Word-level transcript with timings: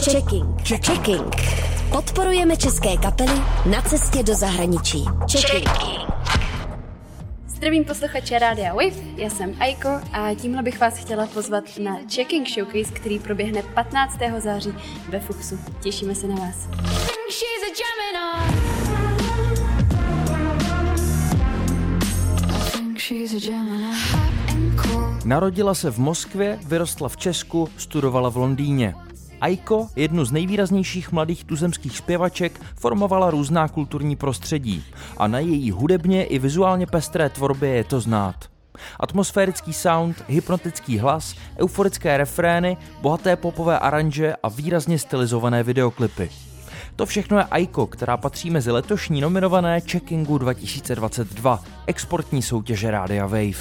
Checking. 0.00 0.46
Checking. 0.64 1.36
Podporujeme 1.90 2.56
české 2.56 2.96
kapely 2.96 3.42
na 3.70 3.82
cestě 3.82 4.22
do 4.22 4.34
zahraničí. 4.34 5.04
Checking. 5.32 5.68
Zdravím 7.46 7.84
posluchače 7.84 8.38
Rádia 8.38 8.74
Wave, 8.74 8.96
já 9.16 9.30
jsem 9.30 9.54
Aiko 9.60 9.88
a 10.12 10.34
tímhle 10.34 10.62
bych 10.62 10.80
vás 10.80 10.94
chtěla 10.94 11.26
pozvat 11.26 11.64
na 11.78 11.98
Checking 12.14 12.48
Showcase, 12.48 12.94
který 12.94 13.18
proběhne 13.18 13.62
15. 13.62 14.18
září 14.38 14.74
ve 15.08 15.20
Fuchsu. 15.20 15.58
Těšíme 15.80 16.14
se 16.14 16.28
na 16.28 16.36
vás. 16.36 16.68
Narodila 25.24 25.74
se 25.74 25.90
v 25.90 25.98
Moskvě, 25.98 26.58
vyrostla 26.66 27.08
v 27.08 27.16
Česku, 27.16 27.68
studovala 27.76 28.28
v 28.28 28.36
Londýně. 28.36 28.94
Aiko, 29.40 29.88
jednu 29.96 30.24
z 30.24 30.32
nejvýraznějších 30.32 31.12
mladých 31.12 31.44
tuzemských 31.44 31.98
zpěvaček, 31.98 32.60
formovala 32.76 33.30
různá 33.30 33.68
kulturní 33.68 34.16
prostředí 34.16 34.84
a 35.16 35.26
na 35.26 35.38
její 35.38 35.70
hudebně 35.70 36.24
i 36.24 36.38
vizuálně 36.38 36.86
pestré 36.86 37.28
tvorbě 37.28 37.70
je 37.70 37.84
to 37.84 38.00
znát. 38.00 38.34
Atmosférický 39.00 39.72
sound, 39.72 40.24
hypnotický 40.28 40.98
hlas, 40.98 41.34
euforické 41.58 42.16
refrény, 42.16 42.76
bohaté 43.02 43.36
popové 43.36 43.78
aranže 43.78 44.34
a 44.42 44.48
výrazně 44.48 44.98
stylizované 44.98 45.62
videoklipy. 45.62 46.30
To 46.96 47.06
všechno 47.06 47.38
je 47.38 47.44
Aiko, 47.44 47.86
která 47.86 48.16
patří 48.16 48.50
mezi 48.50 48.70
letošní 48.70 49.20
nominované 49.20 49.80
Checkingu 49.80 50.38
2022, 50.38 51.62
exportní 51.86 52.42
soutěže 52.42 52.90
Rádia 52.90 53.26
Wave. 53.26 53.54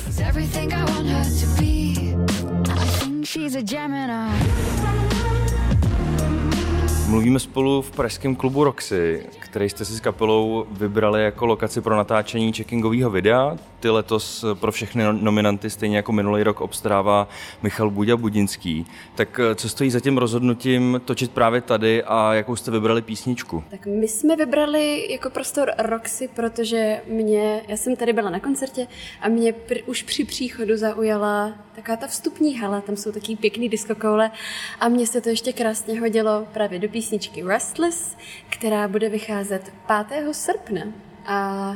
Mluvíme 7.07 7.39
spolu 7.39 7.81
v 7.81 7.91
pražském 7.91 8.35
klubu 8.35 8.63
Roxy, 8.63 9.25
který 9.39 9.69
jste 9.69 9.85
si 9.85 9.93
s 9.93 9.99
kapelou 9.99 10.65
vybrali 10.71 11.23
jako 11.23 11.45
lokaci 11.45 11.81
pro 11.81 11.95
natáčení 11.97 12.53
checkingového 12.53 13.09
videa. 13.09 13.57
Ty 13.79 13.89
letos 13.89 14.45
pro 14.53 14.71
všechny 14.71 15.03
no- 15.03 15.13
nominanty, 15.13 15.69
stejně 15.69 15.97
jako 15.97 16.11
minulý 16.11 16.43
rok, 16.43 16.61
obstarává 16.61 17.27
Michal 17.61 17.89
Buďa 17.89 18.17
Budinský. 18.17 18.85
Tak 19.15 19.39
eh, 19.39 19.55
co 19.55 19.69
stojí 19.69 19.89
za 19.89 19.99
tím 19.99 20.17
rozhodnutím 20.17 21.01
točit 21.05 21.31
právě 21.31 21.61
tady 21.61 22.03
a 22.03 22.33
jakou 22.33 22.55
jste 22.55 22.71
vybrali 22.71 23.01
písničku? 23.01 23.63
Tak 23.69 23.85
my 23.85 24.07
jsme 24.07 24.35
vybrali 24.35 25.11
jako 25.11 25.29
prostor 25.29 25.71
Roxy, 25.77 26.27
protože 26.27 27.01
mě, 27.07 27.61
já 27.67 27.77
jsem 27.77 27.95
tady 27.95 28.13
byla 28.13 28.29
na 28.29 28.39
koncertě 28.39 28.87
a 29.21 29.29
mě 29.29 29.51
pr- 29.51 29.83
už 29.85 30.03
při 30.03 30.25
příchodu 30.25 30.77
zaujala 30.77 31.53
taková 31.75 31.97
ta 31.97 32.07
vstupní 32.07 32.57
hala, 32.57 32.81
tam 32.81 32.95
jsou 32.95 33.11
taky 33.11 33.35
pěkný 33.35 33.69
diskokoule 33.69 34.31
a 34.79 34.87
mně 34.87 35.07
se 35.07 35.21
to 35.21 35.29
ještě 35.29 35.53
krásně 35.53 35.99
hodilo 35.99 36.47
právě 36.53 36.79
do 36.79 36.89
písničky 36.89 37.43
Restless, 37.43 38.17
která 38.49 38.87
bude 38.87 39.09
vycházet 39.09 39.73
5. 40.09 40.33
srpna. 40.33 40.81
A 41.25 41.75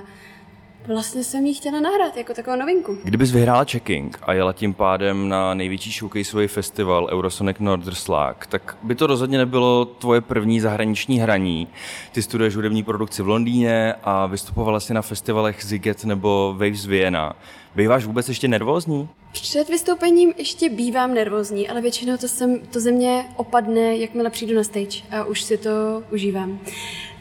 Vlastně 0.87 1.23
jsem 1.23 1.45
ji 1.45 1.53
chtěla 1.53 1.79
nahrát 1.79 2.17
jako 2.17 2.33
takovou 2.33 2.57
novinku. 2.57 2.97
Kdybys 3.03 3.31
vyhrála 3.31 3.65
checking 3.71 4.19
a 4.21 4.33
jela 4.33 4.53
tím 4.53 4.73
pádem 4.73 5.29
na 5.29 5.53
největší 5.53 5.91
showcaseový 5.91 6.47
festival 6.47 7.07
Eurosonic 7.11 7.57
Norderslag, 7.59 8.47
tak 8.47 8.77
by 8.83 8.95
to 8.95 9.07
rozhodně 9.07 9.37
nebylo 9.37 9.85
tvoje 9.85 10.21
první 10.21 10.59
zahraniční 10.59 11.19
hraní. 11.19 11.67
Ty 12.11 12.21
studuješ 12.21 12.55
hudební 12.55 12.83
produkci 12.83 13.23
v 13.23 13.27
Londýně 13.27 13.93
a 14.03 14.25
vystupovala 14.25 14.79
si 14.79 14.93
na 14.93 15.01
festivalech 15.01 15.65
Ziget 15.65 16.05
nebo 16.05 16.55
Waves 16.57 16.85
Vienna. 16.85 17.35
Býváš 17.75 18.05
vůbec 18.05 18.29
ještě 18.29 18.47
nervózní? 18.47 19.09
Před 19.31 19.69
vystoupením 19.69 20.33
ještě 20.37 20.69
bývám 20.69 21.13
nervózní, 21.13 21.69
ale 21.69 21.81
většinou 21.81 22.17
to, 22.17 22.27
sem, 22.27 22.59
to 22.59 22.79
ze 22.79 22.91
mě 22.91 23.25
opadne, 23.35 23.97
jakmile 23.97 24.29
přijdu 24.29 24.55
na 24.55 24.63
stage 24.63 25.01
a 25.11 25.23
už 25.23 25.41
si 25.41 25.57
to 25.57 26.03
užívám. 26.11 26.59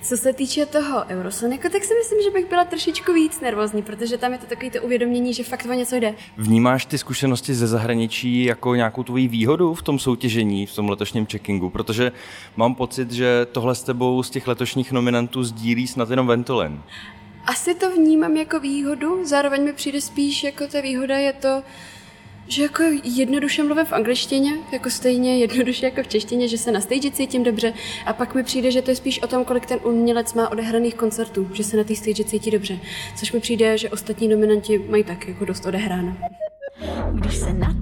Co 0.02 0.16
se 0.16 0.32
týče 0.32 0.66
toho 0.66 1.04
Eurosoniku, 1.08 1.68
tak 1.68 1.84
si 1.84 1.94
myslím, 1.94 2.22
že 2.22 2.30
bych 2.30 2.48
byla 2.48 2.64
trošičku 2.64 3.12
víc 3.12 3.40
nervózní, 3.40 3.82
protože 3.82 4.18
tam 4.18 4.32
je 4.32 4.38
to 4.38 4.46
takový 4.46 4.70
to 4.70 4.82
uvědomění, 4.82 5.34
že 5.34 5.44
fakt 5.44 5.66
o 5.70 5.72
něco 5.72 5.96
jde. 5.96 6.14
Vnímáš 6.36 6.86
ty 6.86 6.98
zkušenosti 6.98 7.54
ze 7.54 7.66
zahraničí 7.66 8.44
jako 8.44 8.74
nějakou 8.74 9.02
tvoji 9.02 9.28
výhodu 9.28 9.74
v 9.74 9.82
tom 9.82 9.98
soutěžení, 9.98 10.66
v 10.66 10.74
tom 10.74 10.88
letošním 10.88 11.26
checkingu? 11.26 11.70
Protože 11.70 12.12
mám 12.56 12.74
pocit, 12.74 13.12
že 13.12 13.46
tohle 13.52 13.74
s 13.74 13.82
tebou 13.82 14.22
z 14.22 14.30
těch 14.30 14.46
letošních 14.46 14.92
nominantů 14.92 15.44
sdílí 15.44 15.86
snad 15.86 16.10
jenom 16.10 16.26
Ventolin. 16.26 16.82
Asi 17.46 17.74
to 17.74 17.90
vnímám 17.90 18.36
jako 18.36 18.60
výhodu, 18.60 19.24
zároveň 19.24 19.64
mi 19.64 19.72
přijde 19.72 20.00
spíš 20.00 20.44
jako 20.44 20.66
ta 20.66 20.80
výhoda 20.80 21.18
je 21.18 21.32
to, 21.32 21.62
že 22.48 22.62
jako 22.62 22.82
jednoduše 23.04 23.62
mluvím 23.62 23.84
v 23.84 23.92
angličtině, 23.92 24.52
jako 24.72 24.90
stejně 24.90 25.38
jednoduše 25.38 25.86
jako 25.86 26.02
v 26.02 26.08
češtině, 26.08 26.48
že 26.48 26.58
se 26.58 26.72
na 26.72 26.80
stage 26.80 27.10
cítím 27.10 27.42
dobře 27.42 27.72
a 28.06 28.12
pak 28.12 28.34
mi 28.34 28.42
přijde, 28.42 28.70
že 28.70 28.82
to 28.82 28.90
je 28.90 28.96
spíš 28.96 29.22
o 29.22 29.26
tom, 29.26 29.44
kolik 29.44 29.66
ten 29.66 29.78
umělec 29.84 30.34
má 30.34 30.48
odehraných 30.48 30.94
koncertů, 30.94 31.50
že 31.52 31.64
se 31.64 31.76
na 31.76 31.84
té 31.84 31.96
stage 31.96 32.24
cítí 32.24 32.50
dobře, 32.50 32.78
což 33.16 33.32
mi 33.32 33.40
přijde, 33.40 33.78
že 33.78 33.90
ostatní 33.90 34.28
nominanti 34.28 34.78
mají 34.78 35.04
tak 35.04 35.28
jako 35.28 35.44
dost 35.44 35.66
odehráno. 35.66 36.16
Když 37.12 37.36
se 37.36 37.52
na 37.52 37.79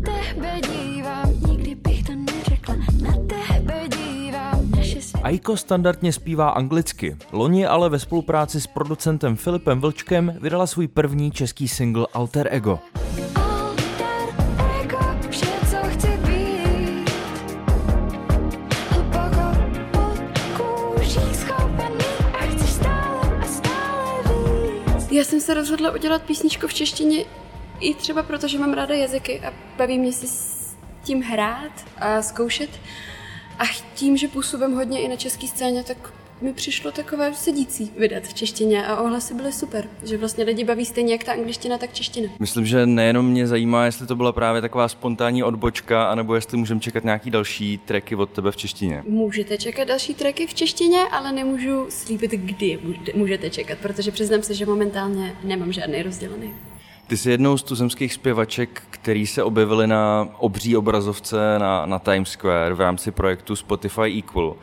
Aiko 5.29 5.57
standardně 5.57 6.13
zpívá 6.13 6.51
anglicky. 6.51 7.17
Loni 7.33 7.67
ale 7.67 7.89
ve 7.89 7.99
spolupráci 7.99 8.61
s 8.61 8.67
producentem 8.67 9.37
Filipem 9.37 9.81
Vlčkem 9.81 10.39
vydala 10.41 10.67
svůj 10.67 10.89
první 10.89 11.31
český 11.31 11.69
single 11.69 12.07
Alter 12.13 12.49
Ego. 12.51 12.81
Já 25.11 25.25
jsem 25.25 25.41
se 25.41 25.55
rozhodla 25.55 25.91
udělat 25.91 26.23
písničku 26.23 26.67
v 26.67 26.75
češtině 26.75 27.25
i 27.81 27.95
třeba 27.95 28.23
proto, 28.23 28.49
že 28.49 28.59
mám 28.59 28.73
ráda 28.73 28.95
jazyky 28.95 29.41
a 29.41 29.53
baví 29.79 29.99
mě 29.99 30.13
si 30.13 30.27
s 30.27 30.77
tím 31.03 31.23
hrát 31.23 31.73
a 31.97 32.23
zkoušet. 32.23 32.71
A 33.59 33.65
tím, 33.95 34.17
že 34.17 34.29
působím 34.29 34.75
hodně 34.75 35.01
i 35.01 35.09
na 35.09 35.17
české 35.17 35.47
scéně, 35.47 35.85
tak 35.85 36.13
mi 36.41 36.53
přišlo 36.53 36.93
takové 36.93 37.35
sedící 37.35 37.93
vydat 37.99 38.23
v 38.23 38.35
češtině 38.35 38.87
a 38.87 38.97
ohlasy 39.01 39.35
byly 39.35 39.53
super, 39.53 39.89
že 40.05 40.19
vlastně 40.19 40.45
lidi 40.45 40.65
baví 40.65 40.85
stejně 40.85 41.13
jak 41.13 41.25
ta 41.25 41.33
angličtina, 41.33 41.79
tak 41.79 41.93
čeština. 41.93 42.29
Myslím, 42.39 42.67
že 42.67 42.87
nejenom 42.87 43.27
mě 43.27 43.47
zajímá, 43.47 43.85
jestli 43.85 44.07
to 44.07 44.17
byla 44.17 44.33
právě 44.33 44.61
taková 44.61 44.89
spontánní 44.89 45.43
odbočka, 45.43 46.05
anebo 46.05 46.35
jestli 46.35 46.57
můžeme 46.57 46.81
čekat 46.81 47.05
nějaký 47.05 47.31
další 47.31 47.79
tracky 47.79 48.15
od 48.15 48.31
tebe 48.31 48.53
v 48.53 48.57
češtině. 48.57 49.03
Můžete 49.09 49.59
čekat 49.59 49.89
další 49.89 50.15
tracky 50.15 50.47
v 50.47 50.55
češtině, 50.55 50.99
ale 51.13 51.33
nemůžu 51.33 51.87
slíbit, 51.89 52.31
kdy 52.31 52.79
můžete 53.15 53.51
čekat, 53.51 53.79
protože 53.79 54.11
přiznám 54.11 54.43
se, 54.43 54.55
že 54.55 54.67
momentálně 54.67 55.37
nemám 55.45 55.73
žádný 55.73 56.03
rozdělený. 56.03 56.55
Ty 57.09 57.17
jsi 57.17 57.31
jednou 57.31 57.59
z 57.59 57.63
tuzemských 57.63 58.13
zpěvaček, 58.13 58.83
který 58.91 59.27
se 59.27 59.43
objevili 59.43 59.87
na 59.87 60.29
obří 60.39 60.77
obrazovce 60.77 61.59
na, 61.59 61.87
na 61.87 61.99
Times 61.99 62.29
Square 62.29 62.75
v 62.75 62.81
rámci 62.81 63.11
projektu 63.11 63.57
Spotify 63.57 64.19
Equal. 64.19 64.57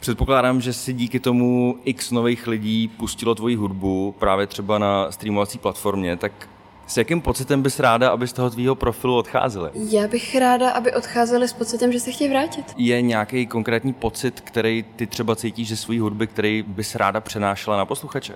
Předpokládám, 0.00 0.60
že 0.60 0.72
si 0.72 0.92
díky 0.92 1.20
tomu 1.20 1.78
x 1.84 2.10
nových 2.10 2.46
lidí 2.46 2.88
pustilo 2.88 3.34
tvoji 3.34 3.56
hudbu 3.56 4.14
právě 4.18 4.46
třeba 4.46 4.78
na 4.78 5.12
streamovací 5.12 5.58
platformě, 5.58 6.16
tak 6.16 6.48
s 6.86 6.96
jakým 6.96 7.20
pocitem 7.20 7.62
bys 7.62 7.80
ráda, 7.80 8.10
aby 8.10 8.28
z 8.28 8.32
toho 8.32 8.50
tvýho 8.50 8.74
profilu 8.74 9.16
odcházeli? 9.16 9.70
Já 9.74 10.08
bych 10.08 10.36
ráda, 10.36 10.70
aby 10.70 10.92
odcházeli 10.92 11.48
s 11.48 11.52
pocitem, 11.52 11.92
že 11.92 12.00
se 12.00 12.10
chtějí 12.10 12.30
vrátit. 12.30 12.64
Je 12.76 13.02
nějaký 13.02 13.46
konkrétní 13.46 13.92
pocit, 13.92 14.40
který 14.40 14.84
ty 14.96 15.06
třeba 15.06 15.36
cítíš 15.36 15.68
ze 15.68 15.76
své 15.76 16.00
hudby, 16.00 16.26
který 16.26 16.64
bys 16.66 16.94
ráda 16.94 17.20
přenášela 17.20 17.76
na 17.76 17.86
posluchače? 17.86 18.34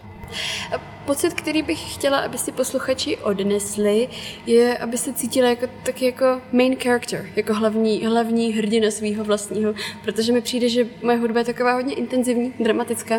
Pocit, 1.07 1.35
který 1.35 1.63
bych 1.63 1.95
chtěla, 1.95 2.19
aby 2.19 2.39
si 2.39 2.53
posluchači 2.53 3.17
odnesli, 3.17 4.09
je, 4.47 4.79
aby 4.79 4.99
se 4.99 5.13
cítili 5.13 5.49
jako, 5.49 5.67
taky 5.83 6.05
jako 6.05 6.41
main 6.53 6.77
character, 6.77 7.27
jako 7.37 7.55
hlavní, 7.55 8.07
hlavní 8.07 8.53
hrdina 8.53 8.91
svého 8.91 9.25
vlastního, 9.25 9.75
protože 10.05 10.33
mi 10.33 10.41
přijde, 10.41 10.69
že 10.69 10.87
moje 11.03 11.19
hudba 11.19 11.39
je 11.39 11.45
taková 11.45 11.75
hodně 11.75 11.95
intenzivní, 11.95 12.53
dramatická 12.61 13.15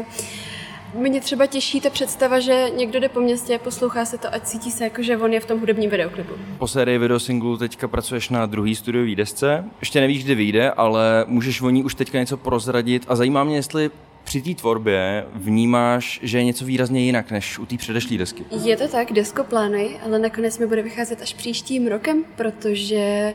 mě 0.94 1.22
třeba 1.22 1.46
těší 1.46 1.82
ta 1.82 1.90
představa, 1.90 2.40
že 2.40 2.70
někdo 2.76 3.00
jde 3.00 3.10
po 3.10 3.20
městě, 3.20 3.60
poslouchá 3.64 4.06
se 4.06 4.18
to 4.18 4.36
a 4.36 4.40
cítí 4.40 4.72
se 4.72 4.84
jako, 4.84 5.04
že 5.04 5.18
on 5.18 5.34
je 5.34 5.40
v 5.40 5.46
tom 5.46 5.60
hudebním 5.60 5.90
videoklipu. 5.90 6.34
Po 6.58 6.68
sérii 6.68 6.98
videosinglu 6.98 7.58
teďka 7.58 7.88
pracuješ 7.88 8.30
na 8.30 8.46
druhý 8.46 8.76
studiové 8.76 9.16
desce. 9.16 9.66
Ještě 9.80 10.02
nevíš, 10.02 10.24
kdy 10.24 10.36
vyjde, 10.36 10.72
ale 10.72 11.26
můžeš 11.28 11.62
o 11.62 11.70
ní 11.70 11.84
už 11.84 11.96
teďka 11.96 12.20
něco 12.20 12.38
prozradit 12.38 13.06
a 13.08 13.16
zajímá 13.16 13.44
mě, 13.44 13.56
jestli 13.56 13.90
při 14.24 14.42
té 14.42 14.54
tvorbě 14.54 15.26
vnímáš, 15.34 16.20
že 16.24 16.38
je 16.38 16.44
něco 16.44 16.66
výrazně 16.66 17.02
jinak 17.02 17.32
než 17.32 17.60
u 17.60 17.66
té 17.66 17.78
předešlé 17.78 18.18
desky? 18.18 18.46
Je 18.64 18.78
to 18.78 18.88
tak, 18.88 19.12
desko 19.12 19.44
plánuji, 19.44 19.98
ale 20.06 20.20
nakonec 20.20 20.60
mi 20.60 20.68
bude 20.68 20.82
vycházet 20.82 21.22
až 21.22 21.34
příštím 21.34 21.88
rokem, 21.88 22.24
protože 22.36 23.34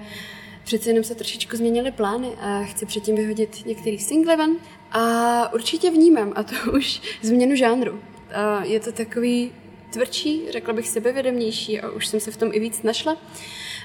přece 0.65 0.91
jenom 0.91 1.05
se 1.05 1.15
trošičku 1.15 1.57
změnily 1.57 1.91
plány 1.91 2.29
a 2.41 2.63
chci 2.63 2.87
předtím 2.87 3.17
vyhodit 3.17 3.67
některý 3.67 3.99
single 3.99 4.37
ven 4.37 4.57
a 4.95 5.53
určitě 5.53 5.91
vnímám, 5.91 6.33
a 6.37 6.43
to 6.43 6.55
už 6.77 7.03
změnu 7.23 7.57
žánru. 7.57 8.01
A 8.35 8.65
je 8.65 8.81
to 8.81 8.93
takový 8.93 9.53
tvrdší, 9.91 10.43
řekla 10.51 10.75
bych 10.75 10.89
sebevědomější 10.89 11.81
a 11.81 11.91
už 11.91 12.07
jsem 12.07 12.21
se 12.21 12.31
v 12.31 12.37
tom 12.37 12.51
i 12.53 12.61
víc 12.61 12.83
našla. 12.83 13.17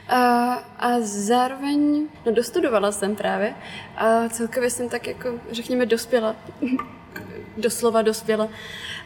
A, 0.08 0.54
a 0.80 1.00
zároveň, 1.00 2.08
no 2.26 2.32
dostudovala 2.32 2.92
jsem 2.92 3.16
právě 3.16 3.56
a 3.98 4.30
celkově 4.30 4.70
jsem 4.70 4.90
tak 4.90 5.08
jako, 5.08 5.40
řekněme, 5.52 5.86
dospěla. 5.86 6.36
Doslova 7.58 8.02
dospěla. 8.02 8.50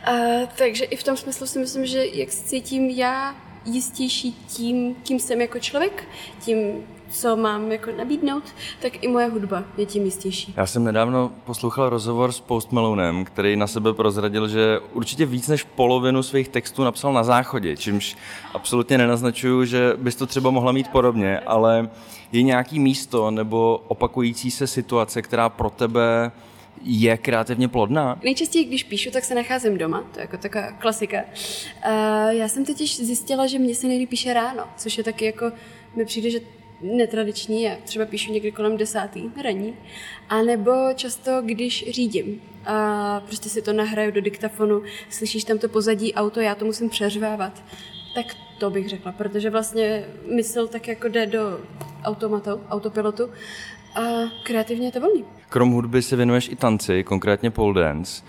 A, 0.03 0.11
takže 0.55 0.85
i 0.85 0.95
v 0.95 1.03
tom 1.03 1.17
smyslu 1.17 1.47
si 1.47 1.59
myslím, 1.59 1.85
že 1.85 2.05
jak 2.05 2.31
se 2.31 2.43
cítím 2.43 2.89
já 2.89 3.35
jistější 3.65 4.33
tím, 4.33 4.95
kým 4.95 5.19
jsem 5.19 5.41
jako 5.41 5.59
člověk, 5.59 6.07
tím, 6.39 6.87
co 7.13 7.35
mám 7.35 7.71
jako 7.71 7.91
nabídnout, 7.97 8.43
tak 8.81 9.03
i 9.03 9.07
moje 9.07 9.27
hudba 9.27 9.63
je 9.77 9.85
tím 9.85 10.05
jistější. 10.05 10.53
Já 10.57 10.65
jsem 10.65 10.83
nedávno 10.83 11.31
poslouchal 11.45 11.89
rozhovor 11.89 12.31
s 12.31 12.39
Post 12.39 12.71
Malonem, 12.71 13.25
který 13.25 13.55
na 13.55 13.67
sebe 13.67 13.93
prozradil, 13.93 14.47
že 14.47 14.79
určitě 14.93 15.25
víc 15.25 15.47
než 15.47 15.63
polovinu 15.63 16.23
svých 16.23 16.49
textů 16.49 16.83
napsal 16.83 17.13
na 17.13 17.23
záchodě, 17.23 17.77
čímž 17.77 18.17
absolutně 18.53 18.97
nenaznačuju, 18.97 19.65
že 19.65 19.93
bys 19.97 20.15
to 20.15 20.25
třeba 20.25 20.51
mohla 20.51 20.71
mít 20.71 20.87
podobně, 20.87 21.39
ale 21.39 21.89
je 22.31 22.41
nějaký 22.41 22.79
místo 22.79 23.31
nebo 23.31 23.83
opakující 23.87 24.51
se 24.51 24.67
situace, 24.67 25.21
která 25.21 25.49
pro 25.49 25.69
tebe 25.69 26.31
je 26.83 27.17
kreativně 27.17 27.67
plodná? 27.67 28.19
Nejčastěji, 28.23 28.65
když 28.65 28.83
píšu, 28.83 29.11
tak 29.11 29.23
se 29.23 29.35
nacházím 29.35 29.77
doma, 29.77 30.03
to 30.13 30.19
je 30.19 30.21
jako 30.21 30.37
taková 30.37 30.71
klasika. 30.71 31.17
Uh, 31.17 32.29
já 32.29 32.47
jsem 32.47 32.65
totiž 32.65 32.97
zjistila, 32.97 33.47
že 33.47 33.59
mě 33.59 33.75
se 33.75 33.87
nejlíp 33.87 34.09
píše 34.09 34.33
ráno, 34.33 34.63
což 34.77 34.97
je 34.97 35.03
taky 35.03 35.25
jako, 35.25 35.51
mi 35.95 36.05
přijde, 36.05 36.29
že 36.29 36.39
netradiční 36.83 37.61
je. 37.61 37.77
Třeba 37.83 38.05
píšu 38.05 38.31
někdy 38.33 38.51
kolem 38.51 38.77
desátý 38.77 39.23
raní. 39.43 39.75
A 40.29 40.41
nebo 40.41 40.71
často, 40.95 41.41
když 41.41 41.85
řídím. 41.91 42.41
A 42.65 43.19
prostě 43.25 43.49
si 43.49 43.61
to 43.61 43.73
nahraju 43.73 44.11
do 44.11 44.21
diktafonu, 44.21 44.81
slyšíš 45.09 45.43
tam 45.43 45.57
to 45.57 45.69
pozadí 45.69 46.13
auto, 46.13 46.39
já 46.39 46.55
to 46.55 46.65
musím 46.65 46.89
přeřvávat. 46.89 47.63
Tak 48.15 48.25
to 48.59 48.69
bych 48.69 48.89
řekla, 48.89 49.11
protože 49.11 49.49
vlastně 49.49 50.05
mysl 50.35 50.67
tak 50.67 50.87
jako 50.87 51.07
jde 51.07 51.25
do 51.25 51.59
automatu, 52.03 52.49
autopilotu 52.69 53.29
a 53.95 54.01
kreativně 54.43 54.87
je 54.87 54.91
to 54.91 54.99
volný. 54.99 55.25
Krom 55.49 55.71
hudby 55.71 56.01
se 56.01 56.15
věnuješ 56.15 56.49
i 56.49 56.55
tanci, 56.55 57.03
konkrétně 57.03 57.51
pole 57.51 57.83
dance. 57.83 58.23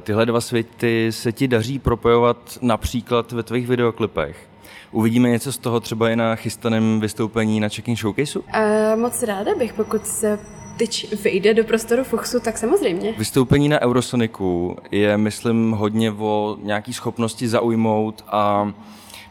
Tyhle 0.00 0.26
dva 0.26 0.40
světy 0.40 1.06
se 1.10 1.32
ti 1.32 1.48
daří 1.48 1.78
propojovat 1.78 2.58
například 2.62 3.32
ve 3.32 3.42
tvých 3.42 3.66
videoklipech. 3.66 4.49
Uvidíme 4.92 5.28
něco 5.28 5.52
z 5.52 5.58
toho 5.58 5.80
třeba 5.80 6.10
i 6.10 6.16
na 6.16 6.34
chystaném 6.34 7.00
vystoupení 7.00 7.60
na 7.60 7.68
Checking 7.68 7.98
Showcaseu? 7.98 8.40
Uh, 8.40 9.00
moc 9.00 9.22
ráda 9.22 9.54
bych, 9.54 9.72
pokud 9.72 10.06
se 10.06 10.38
teď 10.78 11.22
vyjde 11.22 11.54
do 11.54 11.64
prostoru 11.64 12.04
Fuchsu, 12.04 12.40
tak 12.40 12.58
samozřejmě. 12.58 13.14
Vystoupení 13.18 13.68
na 13.68 13.82
Eurosoniku 13.82 14.76
je, 14.90 15.16
myslím, 15.16 15.70
hodně 15.70 16.12
o 16.12 16.56
nějaký 16.62 16.92
schopnosti 16.92 17.48
zaujmout 17.48 18.24
a 18.28 18.72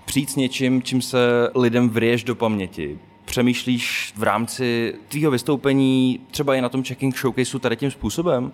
přijít 0.06 0.30
s 0.30 0.36
něčím, 0.36 0.82
čím 0.82 1.02
se 1.02 1.18
lidem 1.56 1.90
vriješ 1.90 2.24
do 2.24 2.36
paměti 2.36 3.00
přemýšlíš 3.30 4.14
v 4.16 4.24
rámci 4.24 4.96
tvýho 5.08 5.31
vystoupení 5.31 6.20
třeba 6.31 6.56
i 6.56 6.62
na 6.62 6.70
tom 6.70 6.84
checking 6.84 7.18
showcaseu 7.18 7.60
tady 7.60 7.78
tím 7.78 7.92
způsobem? 7.92 8.52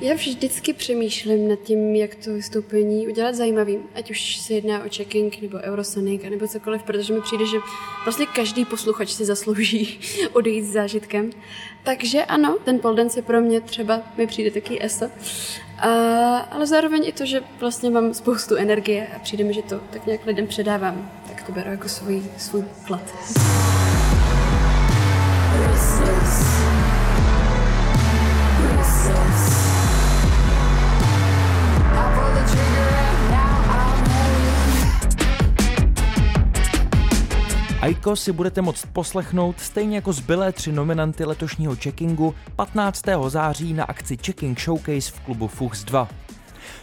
Já 0.00 0.14
vždycky 0.14 0.72
přemýšlím 0.72 1.48
nad 1.48 1.58
tím, 1.62 1.94
jak 1.94 2.14
to 2.14 2.34
vystoupení 2.34 3.08
udělat 3.08 3.34
zajímavým, 3.34 3.80
ať 3.94 4.10
už 4.10 4.36
se 4.36 4.54
jedná 4.54 4.78
o 4.78 4.88
checking 4.96 5.42
nebo 5.42 5.58
Eurosonic 5.58 6.22
nebo 6.30 6.48
cokoliv, 6.48 6.82
protože 6.82 7.12
mi 7.12 7.20
přijde, 7.20 7.46
že 7.46 7.56
vlastně 8.04 8.26
každý 8.26 8.64
posluchač 8.64 9.10
si 9.10 9.24
zaslouží 9.24 9.98
odejít 10.32 10.64
s 10.64 10.72
zážitkem. 10.72 11.30
Takže 11.82 12.24
ano, 12.24 12.56
ten 12.64 12.78
pole 12.78 12.96
dance 12.96 13.18
je 13.18 13.22
pro 13.22 13.40
mě 13.40 13.60
třeba, 13.60 14.00
mi 14.16 14.26
přijde 14.26 14.50
taky 14.50 14.84
ESO. 14.84 15.06
A, 15.78 15.88
ale 16.38 16.66
zároveň 16.66 17.02
i 17.06 17.12
to, 17.12 17.26
že 17.26 17.42
vlastně 17.60 17.90
mám 17.90 18.14
spoustu 18.14 18.56
energie 18.56 19.06
a 19.16 19.18
přijde 19.18 19.44
mi, 19.44 19.54
že 19.54 19.62
to 19.62 19.80
tak 19.90 20.06
nějak 20.06 20.26
lidem 20.26 20.46
předávám, 20.46 21.10
tak 21.28 21.42
to 21.42 21.52
beru 21.52 21.70
jako 21.70 21.88
svůj, 21.88 22.22
svůj 22.38 22.64
plat. 22.86 23.14
Aiko 37.84 38.16
si 38.16 38.32
budete 38.32 38.62
moct 38.62 38.86
poslechnout 38.92 39.60
stejně 39.60 39.96
jako 39.96 40.12
zbylé 40.12 40.52
tři 40.52 40.72
nominanty 40.72 41.24
letošního 41.24 41.76
checkingu 41.76 42.34
15. 42.56 43.02
září 43.28 43.74
na 43.74 43.84
akci 43.84 44.16
Checking 44.16 44.60
Showcase 44.60 45.12
v 45.12 45.20
klubu 45.20 45.48
Fuchs 45.48 45.84
2. 45.84 46.08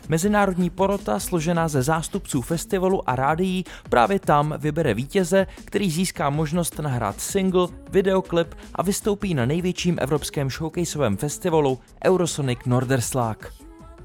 Mezinárodní 0.10 0.70
porota, 0.70 1.20
složená 1.20 1.68
ze 1.68 1.82
zástupců 1.84 2.42
festivalu 2.42 3.10
a 3.10 3.16
rádií, 3.16 3.66
právě 3.90 4.20
tam 4.20 4.54
vybere 4.58 4.94
vítěze, 4.94 5.48
který 5.66 5.92
získá 5.92 6.30
možnost 6.30 6.80
nahrát 6.80 7.22
single, 7.22 7.68
videoklip 7.92 8.56
a 8.76 8.84
vystoupí 8.84 9.34
na 9.34 9.46
největším 9.46 9.98
evropském 10.02 10.50
showcaseovém 10.50 11.18
festivalu 11.18 11.80
Eurosonic 12.06 12.60
Norderslag. 12.66 13.54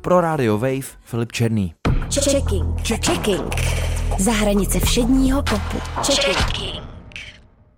Pro 0.01 0.21
Radio 0.21 0.59
Wave 0.59 0.87
Filip 1.05 1.33
Černý. 1.33 1.75
Checking. 2.11 2.81
Checking. 2.83 3.96
Za 4.19 4.33
hranice 4.33 4.81
všedního 4.81 5.43
popu. 5.43 5.79
Checking. 6.03 6.96